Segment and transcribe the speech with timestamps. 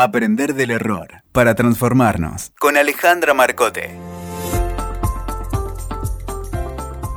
[0.00, 3.98] Aprender del error para transformarnos con Alejandra Marcote.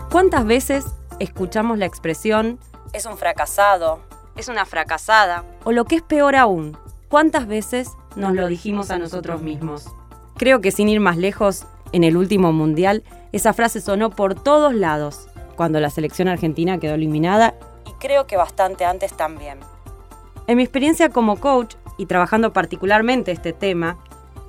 [0.09, 0.85] ¿Cuántas veces
[1.19, 2.57] escuchamos la expresión
[2.91, 3.99] es un fracasado,
[4.35, 6.75] es una fracasada o lo que es peor aún?
[7.07, 9.85] ¿Cuántas veces nos lo dijimos a nosotros mismos?
[10.37, 14.73] Creo que sin ir más lejos, en el último mundial, esa frase sonó por todos
[14.73, 17.53] lados, cuando la selección argentina quedó eliminada
[17.87, 19.59] y creo que bastante antes también.
[20.47, 23.99] En mi experiencia como coach y trabajando particularmente este tema,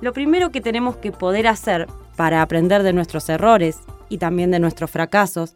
[0.01, 3.79] lo primero que tenemos que poder hacer para aprender de nuestros errores
[4.09, 5.53] y también de nuestros fracasos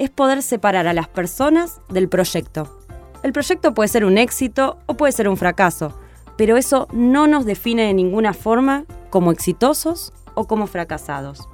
[0.00, 2.80] es poder separar a las personas del proyecto.
[3.22, 5.96] El proyecto puede ser un éxito o puede ser un fracaso,
[6.36, 11.48] pero eso no nos define de ninguna forma como exitosos o como fracasados.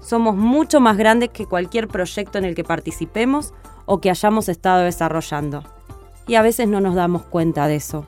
[0.00, 4.82] Somos mucho más grandes que cualquier proyecto en el que participemos o que hayamos estado
[4.82, 5.62] desarrollando.
[6.26, 8.06] Y a veces no nos damos cuenta de eso.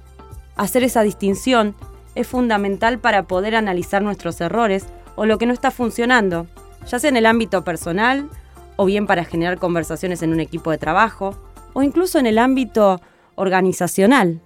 [0.58, 1.76] Hacer esa distinción
[2.16, 6.48] es fundamental para poder analizar nuestros errores o lo que no está funcionando,
[6.86, 8.28] ya sea en el ámbito personal
[8.76, 11.36] o bien para generar conversaciones en un equipo de trabajo
[11.74, 13.00] o incluso en el ámbito
[13.36, 14.40] organizacional.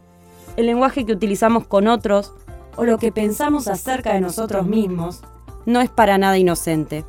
[0.57, 2.35] El lenguaje que utilizamos con otros
[2.77, 5.23] o lo que pensamos acerca de nosotros mismos
[5.65, 7.07] no es para nada inocente.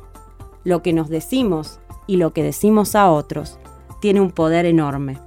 [0.64, 3.58] Lo que nos decimos y lo que decimos a otros
[4.00, 5.18] tiene un poder enorme.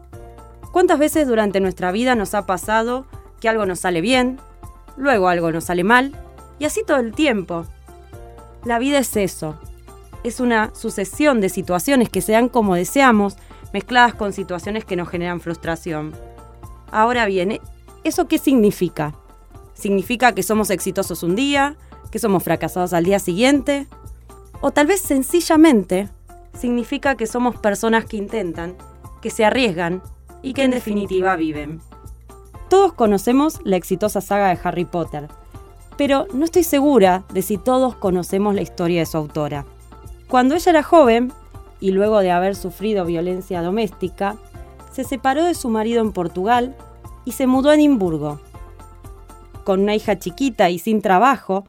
[0.71, 3.05] ¿Cuántas veces durante nuestra vida nos ha pasado
[3.39, 4.39] que algo nos sale bien,
[4.95, 6.15] luego algo nos sale mal,
[6.59, 7.65] y así todo el tiempo?
[8.65, 9.59] La vida es eso,
[10.23, 13.37] es una sucesión de situaciones que se dan como deseamos,
[13.73, 16.13] mezcladas con situaciones que nos generan frustración.
[16.91, 17.59] Ahora bien,
[18.03, 19.13] ¿eso qué significa?
[19.73, 21.75] ¿Significa que somos exitosos un día,
[22.11, 23.87] que somos fracasados al día siguiente?
[24.61, 26.09] O tal vez sencillamente
[26.57, 28.75] significa que somos personas que intentan,
[29.21, 30.01] que se arriesgan
[30.41, 31.81] y que en definitiva viven.
[32.69, 35.27] Todos conocemos la exitosa saga de Harry Potter,
[35.97, 39.65] pero no estoy segura de si todos conocemos la historia de su autora.
[40.27, 41.31] Cuando ella era joven,
[41.79, 44.35] y luego de haber sufrido violencia doméstica,
[44.91, 46.75] se separó de su marido en Portugal
[47.23, 48.39] y se mudó a Edimburgo.
[49.63, 51.65] Con una hija chiquita y sin trabajo,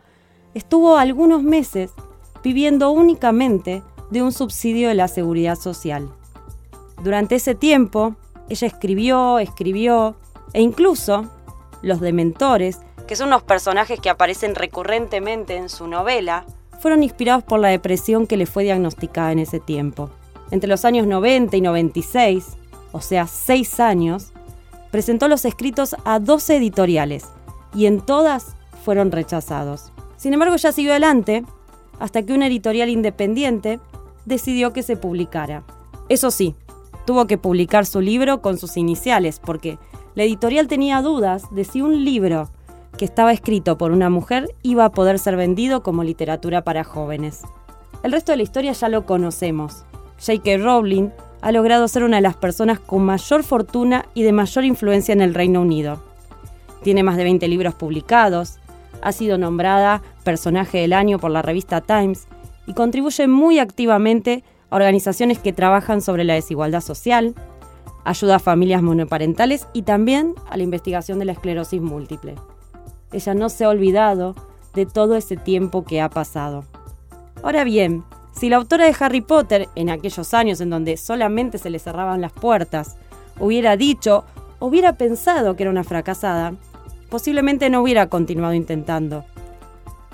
[0.55, 1.91] estuvo algunos meses
[2.43, 6.09] viviendo únicamente de un subsidio de la seguridad social.
[7.03, 8.17] Durante ese tiempo,
[8.49, 10.17] ella escribió, escribió,
[10.53, 11.27] e incluso
[11.83, 16.45] los dementores, que son los personajes que aparecen recurrentemente en su novela,
[16.81, 20.11] fueron inspirados por la depresión que le fue diagnosticada en ese tiempo.
[20.51, 22.57] Entre los años 90 y 96,
[22.93, 24.33] o sea, seis años,
[24.91, 27.27] presentó los escritos a 12 editoriales
[27.75, 28.55] y en todas
[28.85, 29.93] fueron rechazados.
[30.17, 31.45] Sin embargo, ya siguió adelante
[31.99, 33.81] hasta que una editorial independiente
[34.25, 35.65] decidió que se publicara.
[36.09, 36.55] Eso sí,
[37.05, 39.79] tuvo que publicar su libro con sus iniciales porque
[40.19, 42.49] la editorial tenía dudas de si un libro
[42.97, 47.43] que estaba escrito por una mujer iba a poder ser vendido como literatura para jóvenes.
[48.03, 49.85] El resto de la historia ya lo conocemos.
[50.19, 50.57] J.K.
[50.57, 55.13] Rowling ha logrado ser una de las personas con mayor fortuna y de mayor influencia
[55.13, 56.03] en el Reino Unido.
[56.83, 58.59] Tiene más de 20 libros publicados,
[59.01, 62.27] ha sido nombrada personaje del año por la revista Times
[62.67, 67.37] y contribuye muy activamente a organizaciones que trabajan sobre la desigualdad social,
[68.09, 72.37] ayuda a familias monoparentales y también a la investigación de la esclerosis múltiple.
[73.13, 74.35] Ella no se ha olvidado
[74.73, 76.65] de todo ese tiempo que ha pasado.
[77.43, 81.69] Ahora bien, si la autora de Harry Potter, en aquellos años en donde solamente se
[81.69, 82.97] le cerraban las puertas,
[83.39, 84.25] hubiera dicho,
[84.59, 86.55] hubiera pensado que era una fracasada,
[87.11, 89.27] posiblemente no hubiera continuado intentando.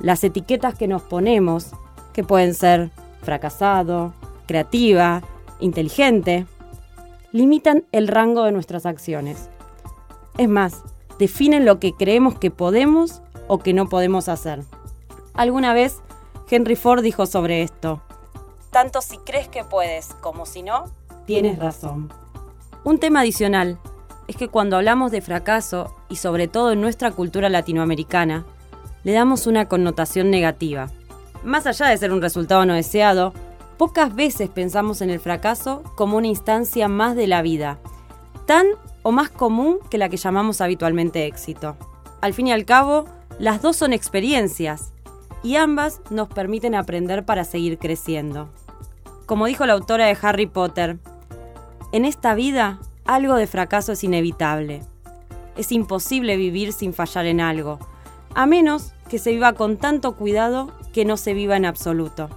[0.00, 1.70] Las etiquetas que nos ponemos,
[2.12, 2.90] que pueden ser
[3.22, 4.14] fracasado,
[4.48, 5.22] creativa,
[5.60, 6.46] inteligente,
[7.34, 9.50] limitan el rango de nuestras acciones.
[10.38, 10.84] Es más,
[11.18, 14.62] definen lo que creemos que podemos o que no podemos hacer.
[15.34, 15.96] Alguna vez
[16.48, 18.00] Henry Ford dijo sobre esto,
[18.70, 20.84] tanto si crees que puedes como si no,
[21.26, 22.12] tienes razón.
[22.84, 23.80] Un tema adicional
[24.28, 28.44] es que cuando hablamos de fracaso, y sobre todo en nuestra cultura latinoamericana,
[29.02, 30.88] le damos una connotación negativa.
[31.42, 33.34] Más allá de ser un resultado no deseado,
[33.76, 37.78] pocas veces pensamos en el fracaso como una instancia más de la vida,
[38.46, 38.66] tan
[39.02, 41.76] o más común que la que llamamos habitualmente éxito.
[42.20, 43.04] Al fin y al cabo,
[43.38, 44.92] las dos son experiencias
[45.42, 48.48] y ambas nos permiten aprender para seguir creciendo.
[49.26, 50.98] Como dijo la autora de Harry Potter,
[51.92, 54.82] en esta vida algo de fracaso es inevitable.
[55.56, 57.78] Es imposible vivir sin fallar en algo,
[58.34, 62.30] a menos que se viva con tanto cuidado que no se viva en absoluto,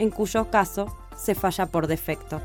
[0.00, 0.86] en cuyo caso
[1.16, 2.40] se falla por defecto.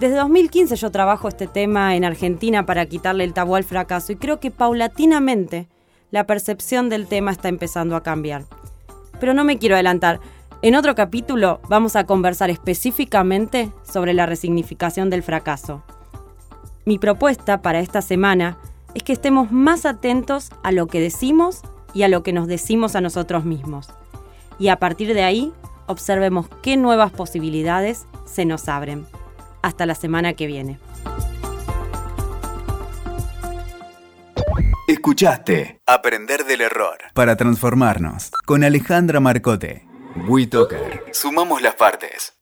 [0.00, 4.16] Desde 2015 yo trabajo este tema en Argentina para quitarle el tabú al fracaso y
[4.16, 5.68] creo que paulatinamente
[6.10, 8.44] la percepción del tema está empezando a cambiar.
[9.20, 10.20] Pero no me quiero adelantar.
[10.62, 15.82] En otro capítulo vamos a conversar específicamente sobre la resignificación del fracaso.
[16.84, 18.58] Mi propuesta para esta semana
[18.94, 21.62] es que estemos más atentos a lo que decimos
[21.94, 23.88] y a lo que nos decimos a nosotros mismos.
[24.58, 25.52] Y a partir de ahí,
[25.86, 29.06] observemos qué nuevas posibilidades se nos abren.
[29.62, 30.78] Hasta la semana que viene.
[34.86, 39.86] Escuchaste Aprender del Error para Transformarnos con Alejandra Marcote.
[40.28, 41.04] WeToker.
[41.12, 42.34] Sumamos las partes.